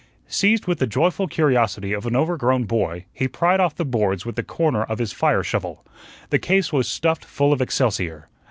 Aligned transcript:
Seized 0.25 0.65
with 0.65 0.79
the 0.79 0.87
joyful 0.87 1.27
curiosity 1.27 1.93
of 1.93 2.07
an 2.07 2.15
overgrown 2.15 2.63
boy, 2.63 3.05
he 3.13 3.27
pried 3.27 3.59
off 3.59 3.75
the 3.75 3.85
boards 3.85 4.25
with 4.25 4.35
the 4.35 4.41
corner 4.41 4.81
of 4.81 4.97
his 4.97 5.13
fireshovel. 5.13 5.85
The 6.31 6.39
case 6.39 6.73
was 6.73 6.87
stuffed 6.89 7.23
full 7.23 7.53
of 7.53 7.61
excelsior. 7.61 8.27